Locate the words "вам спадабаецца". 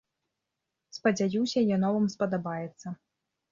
1.99-2.87